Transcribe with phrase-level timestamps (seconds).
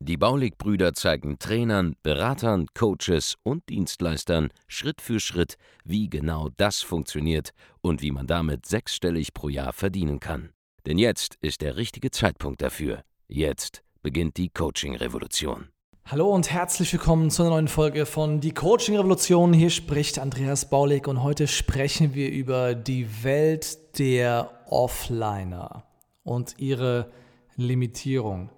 [0.00, 7.50] Die Baulig-Brüder zeigen Trainern, Beratern, Coaches und Dienstleistern Schritt für Schritt, wie genau das funktioniert
[7.80, 10.50] und wie man damit sechsstellig pro Jahr verdienen kann.
[10.86, 13.02] Denn jetzt ist der richtige Zeitpunkt dafür.
[13.28, 15.68] Jetzt beginnt die Coaching-Revolution.
[16.06, 19.52] Hallo und herzlich willkommen zu einer neuen Folge von Die Coaching Revolution.
[19.52, 25.84] Hier spricht Andreas Baulig und heute sprechen wir über die Welt der Offliner
[26.24, 27.12] und ihre
[27.56, 28.50] Limitierung.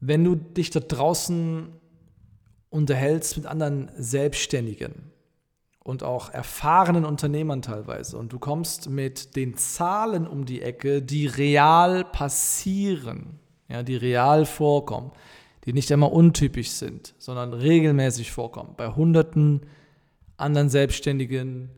[0.00, 1.68] Wenn du dich da draußen
[2.70, 5.12] unterhältst mit anderen Selbstständigen
[5.82, 11.26] und auch erfahrenen Unternehmern teilweise und du kommst mit den Zahlen um die Ecke, die
[11.26, 15.12] real passieren, ja, die real vorkommen,
[15.64, 19.62] die nicht einmal untypisch sind, sondern regelmäßig vorkommen, bei hunderten
[20.36, 21.70] anderen Selbstständigen,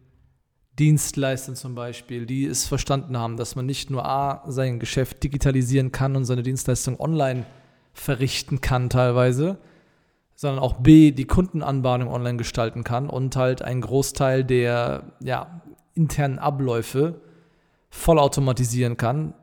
[0.78, 5.92] Dienstleistern zum Beispiel, die es verstanden haben, dass man nicht nur A, sein Geschäft digitalisieren
[5.92, 7.44] kann und seine Dienstleistung online
[7.92, 9.58] verrichten kann teilweise,
[10.34, 15.62] sondern auch B, die Kundenanbahnung online gestalten kann und halt einen Großteil der ja,
[15.94, 17.20] internen Abläufe
[17.90, 19.34] vollautomatisieren kann,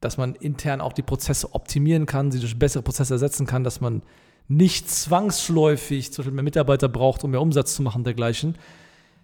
[0.00, 3.80] dass man intern auch die Prozesse optimieren kann, sie durch bessere Prozesse ersetzen kann, dass
[3.80, 4.02] man
[4.48, 8.56] nicht zwangsläufig zum Beispiel mehr Mitarbeiter braucht, um mehr Umsatz zu machen, dergleichen.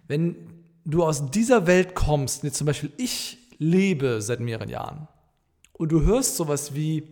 [0.07, 0.35] Wenn
[0.85, 5.07] du aus dieser Welt kommst, jetzt zum Beispiel ich lebe seit mehreren Jahren
[5.73, 7.03] und du hörst sowas wie,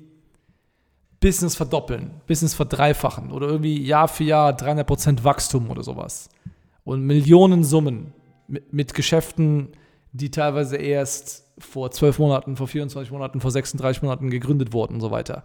[1.20, 6.30] Business verdoppeln, Business verdreifachen oder irgendwie Jahr für Jahr 300% Wachstum oder sowas.
[6.84, 8.14] Und Millionen Summen
[8.48, 9.70] mit, Geschäften,
[10.14, 15.02] die teilweise erst vor 12 Monaten, vor 24 Monaten, vor 36 Monaten gegründet wurden und
[15.02, 15.44] so weiter.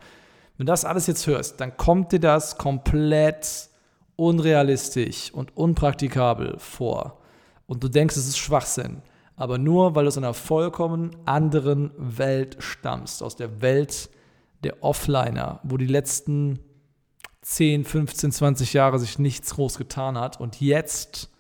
[0.57, 3.71] Wenn du das alles jetzt hörst, dann kommt dir das komplett
[4.17, 7.19] unrealistisch und unpraktikabel vor.
[7.67, 9.03] Und du denkst, es ist Schwachsinn.
[9.37, 14.11] Aber nur, weil du aus einer vollkommen anderen Welt stammst, aus der Welt
[14.65, 16.59] der Offliner, wo die letzten
[17.43, 20.41] 10, 15, 20 Jahre sich nichts groß getan hat.
[20.41, 21.31] Und jetzt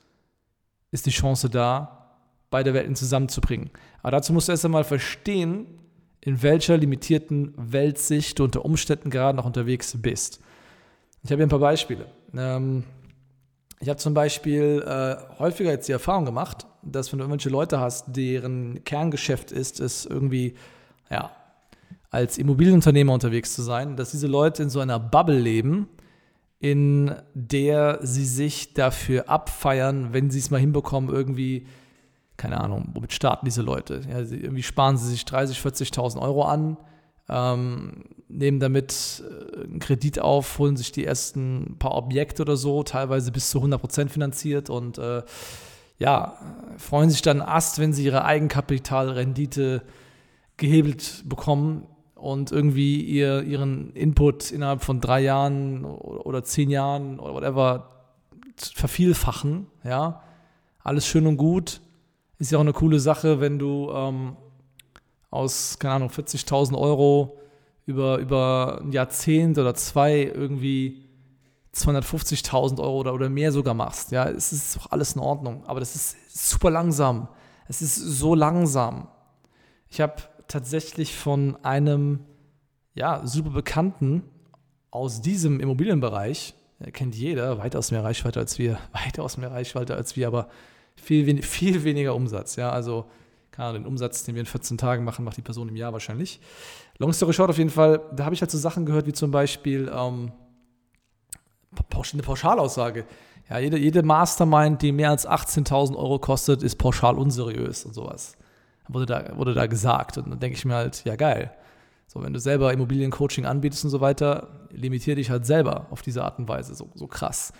[0.90, 2.02] ist die Chance da,
[2.50, 3.70] beide Welten zusammenzubringen.
[4.02, 5.66] Aber dazu musst du erst einmal verstehen,
[6.20, 10.40] in welcher limitierten Weltsicht du unter Umständen gerade noch unterwegs bist.
[11.24, 12.06] Ich habe hier ein paar Beispiele.
[12.36, 12.84] Ähm,
[13.80, 17.80] ich habe zum Beispiel äh, häufiger jetzt die Erfahrung gemacht, dass wenn du irgendwelche Leute
[17.80, 20.54] hast, deren Kerngeschäft ist, es irgendwie
[21.10, 21.32] ja,
[22.12, 25.88] als Immobilienunternehmer unterwegs zu sein, dass diese Leute in so einer Bubble leben,
[26.60, 31.66] in der sie sich dafür abfeiern, wenn sie es mal hinbekommen, irgendwie,
[32.36, 34.02] keine Ahnung, womit starten diese Leute?
[34.08, 36.76] Ja, irgendwie sparen sie sich 30, 40.000 Euro an,
[37.30, 42.82] ähm, nehmen damit äh, einen Kredit auf, holen sich die ersten paar Objekte oder so,
[42.82, 45.22] teilweise bis zu 100% finanziert und äh,
[45.96, 46.36] ja,
[46.76, 49.82] freuen sich dann Ast, wenn sie ihre Eigenkapitalrendite
[50.58, 51.86] gehebelt bekommen
[52.22, 57.88] und irgendwie ihr, ihren Input innerhalb von drei Jahren oder zehn Jahren oder whatever
[58.56, 60.22] vervielfachen, ja,
[60.84, 61.80] alles schön und gut.
[62.38, 64.36] Ist ja auch eine coole Sache, wenn du ähm,
[65.30, 67.38] aus, keine Ahnung, 40.000 Euro
[67.86, 71.08] über, über ein Jahrzehnt oder zwei irgendwie
[71.74, 74.12] 250.000 Euro oder, oder mehr sogar machst.
[74.12, 75.64] Ja, es ist doch alles in Ordnung.
[75.66, 76.16] Aber das ist
[76.50, 77.26] super langsam.
[77.66, 79.08] Es ist so langsam.
[79.88, 82.20] Ich habe tatsächlich von einem
[82.94, 84.22] ja, super Bekannten
[84.90, 90.14] aus diesem Immobilienbereich, er kennt jeder, weitaus mehr Reichweite als wir, weitaus mehr Reichweite als
[90.16, 90.48] wir, aber
[90.96, 92.56] viel, viel weniger Umsatz.
[92.56, 93.06] Ja, also
[93.50, 96.40] keine den Umsatz, den wir in 14 Tagen machen, macht die Person im Jahr wahrscheinlich.
[96.98, 99.30] Long story short auf jeden Fall, da habe ich halt so Sachen gehört, wie zum
[99.30, 100.32] Beispiel ähm,
[102.12, 103.06] eine Pauschalaussage.
[103.48, 108.36] Ja, jede, jede Mastermind, die mehr als 18.000 Euro kostet, ist pauschal unseriös und sowas
[108.88, 110.18] wurde da, wurde da gesagt.
[110.18, 111.52] Und dann denke ich mir halt, ja geil.
[112.06, 116.22] So, wenn du selber Immobiliencoaching anbietest und so weiter, limitier dich halt selber auf diese
[116.24, 116.74] Art und Weise.
[116.74, 117.52] So, so krass.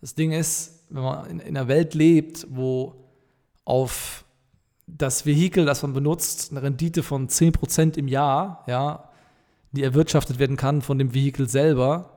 [0.00, 2.94] Das Ding ist, wenn man in, in einer Welt lebt, wo
[3.64, 4.24] auf
[4.86, 9.10] das Vehikel, das man benutzt, eine Rendite von 10% im Jahr, ja,
[9.72, 12.12] die erwirtschaftet werden kann von dem Vehikel selber,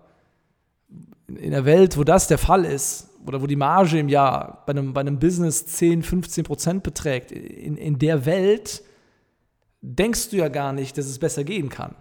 [1.28, 4.72] in einer Welt, wo das der Fall ist, oder wo die Marge im Jahr bei
[4.72, 8.84] einem, bei einem Business 10, 15 Prozent beträgt, in, in der Welt
[9.82, 11.96] denkst du ja gar nicht, dass es besser gehen kann.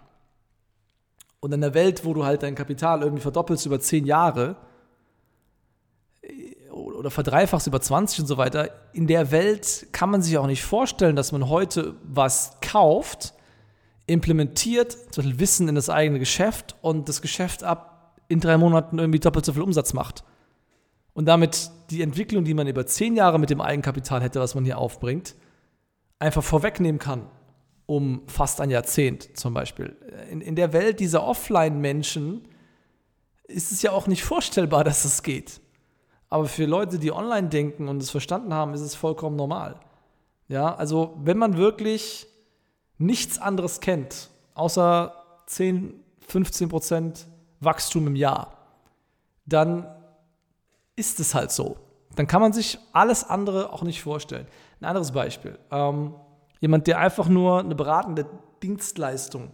[1.39, 4.57] Und in der Welt, wo du halt dein Kapital irgendwie verdoppelst über 10 Jahre,
[6.99, 8.69] oder verdreifachst über 20 und so weiter.
[8.93, 13.33] In der Welt kann man sich auch nicht vorstellen, dass man heute was kauft,
[14.05, 18.99] implementiert, zum Beispiel Wissen in das eigene Geschäft und das Geschäft ab in drei Monaten
[18.99, 20.23] irgendwie doppelt so viel Umsatz macht.
[21.13, 24.63] Und damit die Entwicklung, die man über zehn Jahre mit dem Eigenkapital hätte, was man
[24.63, 25.35] hier aufbringt,
[26.19, 27.25] einfach vorwegnehmen kann,
[27.85, 29.95] um fast ein Jahrzehnt zum Beispiel.
[30.29, 32.47] In, in der Welt dieser Offline-Menschen
[33.47, 35.61] ist es ja auch nicht vorstellbar, dass es geht.
[36.29, 39.79] Aber für Leute, die online denken und es verstanden haben, ist es vollkommen normal.
[40.47, 42.27] Ja, also wenn man wirklich
[42.97, 45.13] nichts anderes kennt, außer
[45.47, 45.93] 10,
[46.27, 47.27] 15 Prozent
[47.59, 48.57] Wachstum im Jahr,
[49.45, 49.87] dann
[50.99, 51.77] ist es halt so.
[52.15, 54.45] Dann kann man sich alles andere auch nicht vorstellen.
[54.81, 55.57] Ein anderes Beispiel.
[55.71, 56.13] Ähm,
[56.59, 58.25] jemand, der einfach nur eine beratende
[58.61, 59.51] Dienstleistung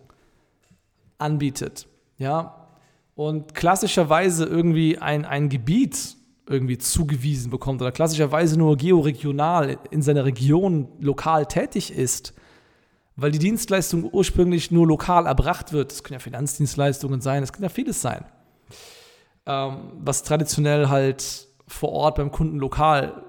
[1.18, 1.88] anbietet,
[2.18, 2.68] ja,
[3.15, 10.25] und klassischerweise irgendwie ein, ein Gebiet irgendwie zugewiesen bekommt oder klassischerweise nur georegional in seiner
[10.25, 12.33] Region lokal tätig ist,
[13.15, 15.91] weil die Dienstleistung ursprünglich nur lokal erbracht wird.
[15.91, 18.25] Das können ja Finanzdienstleistungen sein, das kann ja vieles sein,
[19.45, 23.24] ähm, was traditionell halt vor Ort beim Kunden lokal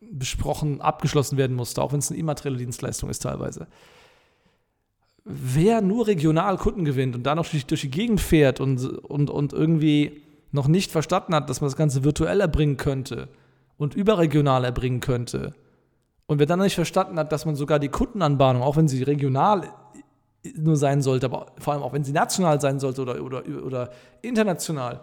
[0.00, 3.66] besprochen, abgeschlossen werden musste, auch wenn es eine immaterielle Dienstleistung ist teilweise.
[5.24, 9.30] Wer nur regional Kunden gewinnt und da noch durch, durch die Gegend fährt und, und,
[9.30, 13.28] und irgendwie noch nicht verstanden hat, dass man das Ganze virtuell erbringen könnte
[13.78, 15.54] und überregional erbringen könnte,
[16.32, 19.68] und wer dann nicht verstanden hat, dass man sogar die Kundenanbahnung, auch wenn sie regional
[20.56, 23.90] nur sein sollte, aber vor allem auch wenn sie national sein sollte oder, oder, oder
[24.22, 25.00] international,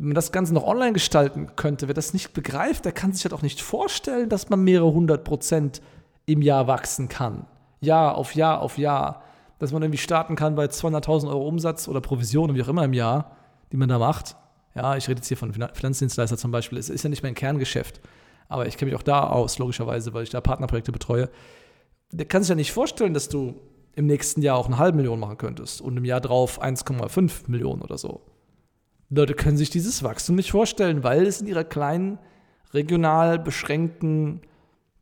[0.00, 3.22] wenn man das Ganze noch online gestalten könnte, wer das nicht begreift, der kann sich
[3.24, 5.82] halt auch nicht vorstellen, dass man mehrere hundert Prozent
[6.24, 7.46] im Jahr wachsen kann.
[7.80, 9.22] Jahr auf Jahr auf Jahr.
[9.58, 12.94] Dass man irgendwie starten kann bei 200.000 Euro Umsatz oder Provision, wie auch immer im
[12.94, 13.36] Jahr,
[13.72, 14.36] die man da macht.
[14.74, 16.78] Ja, ich rede jetzt hier von Finanzdienstleister zum Beispiel.
[16.78, 18.00] Es ist ja nicht mein Kerngeschäft.
[18.48, 21.28] Aber ich kenne mich auch da aus, logischerweise, weil ich da Partnerprojekte betreue.
[22.10, 23.60] Der kann sich ja nicht vorstellen, dass du
[23.94, 27.82] im nächsten Jahr auch eine halbe Million machen könntest und im Jahr drauf 1,5 Millionen
[27.82, 28.22] oder so.
[29.10, 32.18] Leute können sich dieses Wachstum nicht vorstellen, weil es in ihrer kleinen,
[32.72, 34.40] regional beschränkten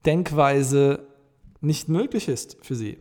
[0.07, 1.07] Denkweise
[1.61, 2.99] nicht möglich ist für sie.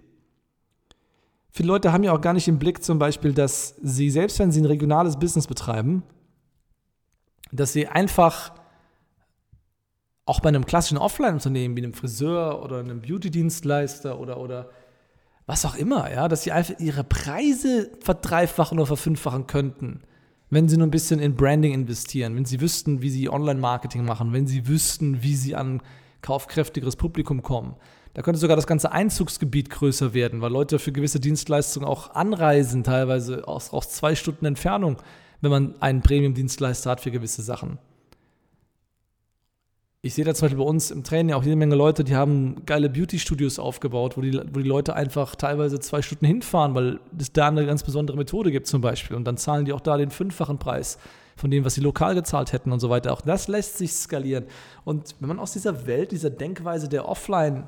[1.49, 4.51] Viele Leute haben ja auch gar nicht im Blick zum Beispiel, dass sie, selbst wenn
[4.51, 6.03] sie ein regionales Business betreiben,
[7.51, 8.53] dass sie einfach
[10.25, 14.69] auch bei einem klassischen Offline-Unternehmen wie einem Friseur oder einem Beauty-Dienstleister oder, oder
[15.45, 20.01] was auch immer, ja, dass sie einfach ihre Preise verdreifachen oder verfünffachen könnten,
[20.49, 24.33] wenn sie nur ein bisschen in Branding investieren, wenn sie wüssten, wie sie Online-Marketing machen,
[24.33, 25.81] wenn sie wüssten, wie sie an
[26.21, 27.75] kaufkräftigeres Publikum kommen.
[28.13, 32.83] Da könnte sogar das ganze Einzugsgebiet größer werden, weil Leute für gewisse Dienstleistungen auch anreisen,
[32.83, 34.97] teilweise aus, aus zwei Stunden Entfernung,
[35.41, 37.77] wenn man einen Premium-Dienstleister hat für gewisse Sachen
[40.07, 42.65] ich sehe da zum Beispiel bei uns im Training auch jede Menge Leute, die haben
[42.65, 47.31] geile Beauty-Studios aufgebaut, wo die, wo die Leute einfach teilweise zwei Stunden hinfahren, weil es
[47.31, 49.15] da eine ganz besondere Methode gibt zum Beispiel.
[49.15, 50.97] Und dann zahlen die auch da den fünffachen Preis
[51.35, 53.13] von dem, was sie lokal gezahlt hätten und so weiter.
[53.13, 54.45] Auch das lässt sich skalieren.
[54.83, 57.67] Und wenn man aus dieser Welt, dieser Denkweise der Offline-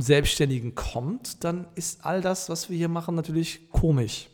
[0.00, 4.28] Selbstständigen kommt, dann ist all das, was wir hier machen, natürlich komisch.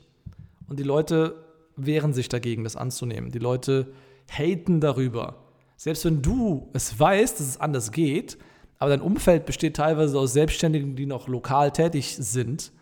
[0.68, 1.42] Und die Leute
[1.76, 3.30] wehren sich dagegen, das anzunehmen.
[3.30, 3.94] Die Leute
[4.30, 5.43] haten darüber
[5.84, 8.38] selbst wenn du es weißt, dass es anders geht,
[8.78, 12.72] aber dein Umfeld besteht teilweise aus Selbstständigen, die noch lokal tätig sind,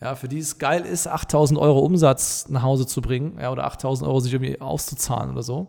[0.00, 3.66] ja, für die es geil ist, 8000 Euro Umsatz nach Hause zu bringen, ja, oder
[3.66, 5.68] 8000 Euro sich irgendwie auszuzahlen oder so,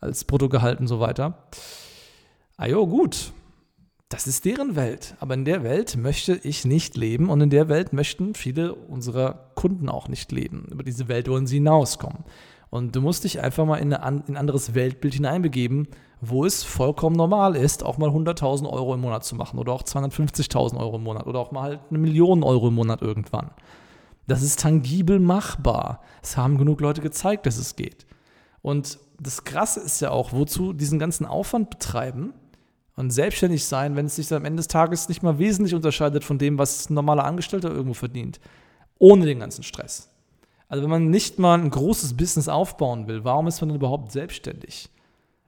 [0.00, 1.48] als Bruttogehalt und so weiter.
[2.56, 3.32] Ah jo, gut,
[4.08, 5.16] das ist deren Welt.
[5.18, 9.50] Aber in der Welt möchte ich nicht leben und in der Welt möchten viele unserer
[9.56, 10.68] Kunden auch nicht leben.
[10.70, 12.22] Über diese Welt wollen sie hinauskommen.
[12.70, 15.88] Und du musst dich einfach mal in, ein anderes Weltbild hineinbegeben,
[16.20, 19.82] wo es vollkommen normal ist, auch mal 100.000 Euro im Monat zu machen oder auch
[19.82, 23.50] 250.000 Euro im Monat oder auch mal halt eine Million Euro im Monat irgendwann.
[24.26, 26.00] Das ist tangibel machbar.
[26.22, 28.06] Es haben genug Leute gezeigt, dass es geht.
[28.62, 32.34] Und das Krasse ist ja auch, wozu diesen ganzen Aufwand betreiben
[32.96, 36.38] und selbstständig sein, wenn es sich am Ende des Tages nicht mal wesentlich unterscheidet von
[36.38, 38.40] dem, was ein normaler Angestellter irgendwo verdient.
[38.98, 40.10] Ohne den ganzen Stress.
[40.68, 44.12] Also wenn man nicht mal ein großes Business aufbauen will, warum ist man denn überhaupt
[44.12, 44.90] selbstständig?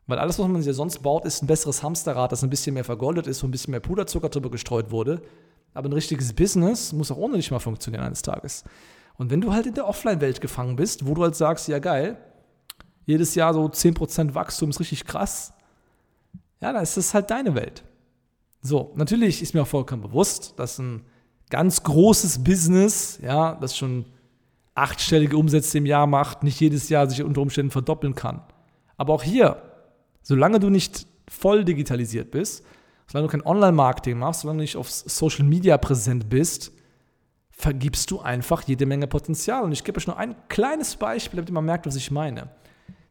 [0.07, 2.75] Weil alles, was man sich ja sonst baut, ist ein besseres Hamsterrad, das ein bisschen
[2.75, 5.21] mehr vergoldet ist, wo ein bisschen mehr Puderzucker drüber gestreut wurde.
[5.75, 8.65] Aber ein richtiges Business muss auch ohne dich mal funktionieren eines Tages.
[9.17, 12.17] Und wenn du halt in der Offline-Welt gefangen bist, wo du halt sagst, ja geil,
[13.05, 15.53] jedes Jahr so 10% Wachstum ist richtig krass,
[16.61, 17.85] ja, dann ist das halt deine Welt.
[18.63, 21.05] So, natürlich ist mir auch vollkommen bewusst, dass ein
[21.51, 24.07] ganz großes Business, ja, das schon
[24.79, 28.43] achtstellige Umsätze im Jahr macht, nicht jedes Jahr sich unter Umständen verdoppeln kann.
[28.97, 29.63] Aber auch hier,
[30.23, 32.65] solange du nicht voll digitalisiert bist,
[33.07, 36.73] solange du kein Online-Marketing machst, solange du nicht auf Social Media präsent bist,
[37.51, 39.65] vergibst du einfach jede Menge Potenzial.
[39.65, 42.49] Und ich gebe euch nur ein kleines Beispiel, damit ihr mal merkt, was ich meine.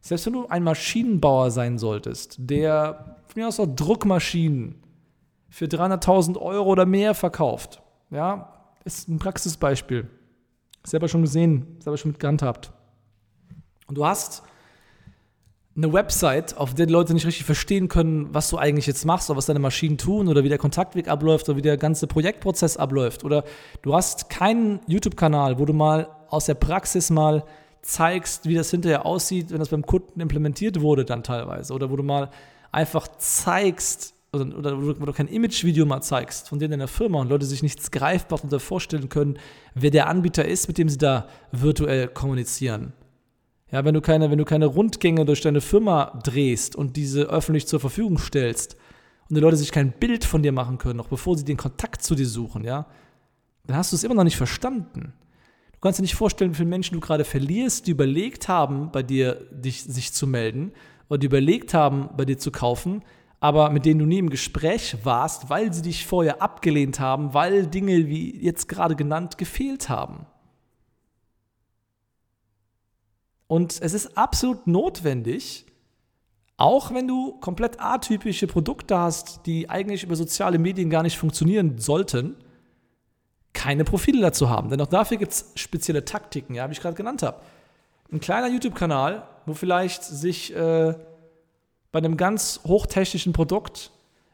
[0.00, 4.76] Selbst wenn du ein Maschinenbauer sein solltest, der von mir aus auch Druckmaschinen
[5.50, 10.08] für 300.000 Euro oder mehr verkauft, ja, ist ein Praxisbeispiel.
[10.88, 12.72] Selber schon gesehen, selber schon mit gehandhabt.
[13.86, 14.42] Und du hast
[15.76, 19.30] eine Website, auf der die Leute nicht richtig verstehen können, was du eigentlich jetzt machst
[19.30, 22.76] oder was deine Maschinen tun oder wie der Kontaktweg abläuft oder wie der ganze Projektprozess
[22.76, 23.22] abläuft.
[23.22, 23.44] Oder
[23.82, 27.44] du hast keinen YouTube-Kanal, wo du mal aus der Praxis mal
[27.82, 31.72] zeigst, wie das hinterher aussieht, wenn das beim Kunden implementiert wurde dann teilweise.
[31.72, 32.30] Oder wo du mal
[32.72, 37.20] einfach zeigst, oder, oder wo du kein Imagevideo mal zeigst von denen in der Firma
[37.20, 39.38] und Leute sich nichts greifbar unter vorstellen können,
[39.74, 42.92] wer der Anbieter ist, mit dem sie da virtuell kommunizieren.
[43.70, 47.66] Ja, wenn du keine, wenn du keine Rundgänge durch deine Firma drehst und diese öffentlich
[47.66, 48.76] zur Verfügung stellst
[49.28, 52.02] und die Leute sich kein Bild von dir machen können, noch bevor sie den Kontakt
[52.02, 52.86] zu dir suchen, ja,
[53.66, 55.12] dann hast du es immer noch nicht verstanden.
[55.72, 59.02] Du kannst dir nicht vorstellen, wie viele Menschen du gerade verlierst, die überlegt haben, bei
[59.02, 60.72] dir dich, sich zu melden
[61.08, 63.02] oder die überlegt haben, bei dir zu kaufen,
[63.40, 67.66] aber mit denen du nie im Gespräch warst, weil sie dich vorher abgelehnt haben, weil
[67.66, 70.26] Dinge, wie jetzt gerade genannt, gefehlt haben.
[73.46, 75.66] Und es ist absolut notwendig,
[76.56, 81.78] auch wenn du komplett atypische Produkte hast, die eigentlich über soziale Medien gar nicht funktionieren
[81.78, 82.36] sollten,
[83.52, 84.68] keine Profile dazu haben.
[84.68, 87.40] Denn auch dafür gibt es spezielle Taktiken, ja, wie ich gerade genannt habe.
[88.12, 90.94] Ein kleiner YouTube-Kanal, wo vielleicht sich äh,
[91.92, 93.90] bei einem ganz hochtechnischen Produkt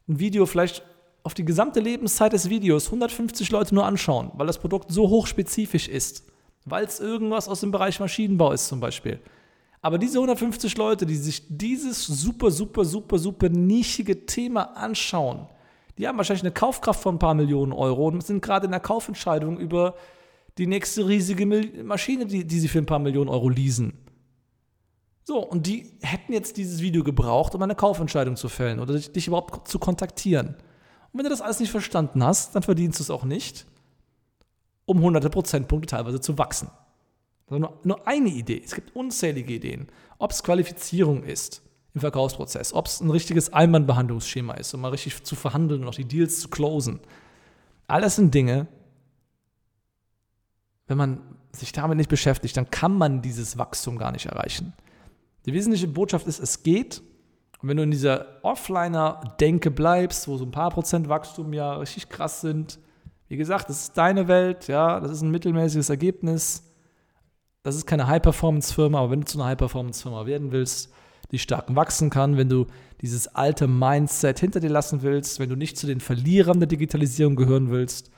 [0.09, 0.83] ein Video vielleicht
[1.23, 5.89] auf die gesamte Lebenszeit des Videos 150 Leute nur anschauen, weil das Produkt so hochspezifisch
[5.89, 6.25] ist
[6.65, 9.21] weil es irgendwas aus dem Bereich Maschinenbau ist zum Beispiel.
[9.83, 15.47] Aber diese 150 Leute, die sich dieses super, super, super, super nischige Thema anschauen,
[15.99, 18.81] die haben wahrscheinlich eine Kaufkraft von ein paar Millionen Euro und sind gerade in der
[18.81, 19.95] Kaufentscheidung über
[20.57, 21.47] die nächste riesige
[21.85, 23.93] Maschine, die, die sie für ein paar Millionen Euro leasen.
[25.25, 29.27] So, und die hätten jetzt dieses Video gebraucht, um eine Kaufentscheidung zu fällen oder dich,
[29.27, 30.49] überhaupt zu kontaktieren.
[30.49, 33.67] Und wenn du das alles nicht verstanden hast, dann verdienst du es auch nicht
[34.87, 36.69] um hunderte Prozentpunkte teilweise zu wachsen.
[37.47, 38.63] Das ist nur, nur eine Idee.
[38.65, 39.89] Es gibt unzählige Ideen.
[40.19, 41.63] Ob es Qualifizierung ist
[41.95, 45.95] im Verkaufsprozess, ob es ein richtiges Einwandbehandlungsschema ist, um mal richtig zu verhandeln und auch
[45.95, 47.01] die Deals zu closen.
[47.87, 48.67] Alles sind Dinge,
[50.87, 51.21] wenn man
[51.53, 54.73] sich damit nicht beschäftigt, dann kann man dieses Wachstum gar nicht erreichen.
[55.47, 57.03] Die wesentliche Botschaft ist, es geht.
[57.61, 62.09] Und wenn du in dieser Offliner-Denke bleibst, wo so ein paar Prozent Wachstum ja richtig
[62.09, 62.79] krass sind,
[63.29, 66.71] wie gesagt, das ist deine Welt, ja, das ist ein mittelmäßiges Ergebnis.
[67.63, 70.93] Das ist keine High-Performance-Firma, aber wenn du zu einer High-Performance-Firma werden willst,
[71.31, 72.67] die stark wachsen kann, wenn du
[73.01, 77.35] dieses alte Mindset hinter dir lassen willst, wenn du nicht zu den Verlierern der Digitalisierung
[77.35, 78.11] gehören willst,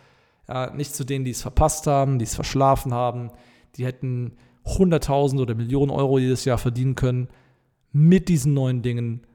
[0.49, 3.31] ja, nicht zu denen, die es verpasst haben, die es verschlafen haben,
[3.77, 7.29] die hätten 100.000 oder Millionen Euro jedes Jahr verdienen können
[7.93, 9.27] mit diesen neuen Dingen.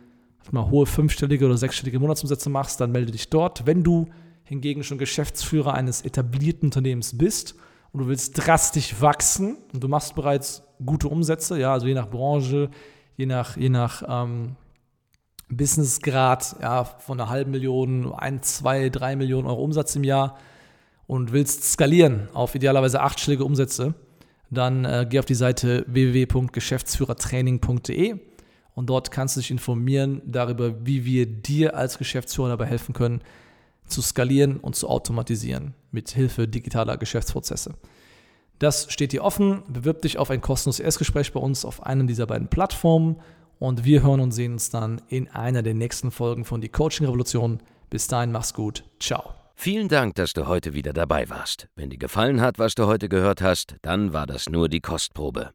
[0.52, 3.68] mal hohe fünfstellige oder sechsstellige Monatsumsätze machst, dann melde dich dort.
[3.68, 4.08] Wenn du
[4.44, 7.56] hingegen schon Geschäftsführer eines etablierten Unternehmens bist
[7.92, 12.10] und du willst drastisch wachsen und du machst bereits gute Umsätze, ja, also je nach
[12.10, 12.70] Branche,
[13.18, 14.56] je nach, je nach ähm,
[15.50, 20.38] Businessgrad ja, von einer halben Million, ein, zwei, drei Millionen Euro Umsatz im Jahr
[21.08, 23.96] und willst skalieren auf idealerweise achtstellige Umsätze,
[24.52, 28.20] dann äh, geh auf die Seite www.geschäftsführertraining.de
[28.76, 33.22] und dort kannst du dich informieren darüber, wie wir dir als Geschäftsführer dabei helfen können,
[33.86, 37.76] zu skalieren und zu automatisieren mit Hilfe digitaler Geschäftsprozesse.
[38.60, 39.64] Das steht dir offen.
[39.68, 43.16] Bewirb dich auf ein kostenloses Erstgespräch bei uns auf einem dieser beiden Plattformen
[43.58, 47.06] und wir hören und sehen uns dann in einer der nächsten Folgen von Die Coaching
[47.06, 47.60] Revolution.
[47.90, 48.86] Bis dahin, mach's gut.
[49.00, 49.34] Ciao.
[49.56, 51.68] Vielen Dank, dass du heute wieder dabei warst.
[51.76, 55.52] Wenn dir gefallen hat, was du heute gehört hast, dann war das nur die Kostprobe.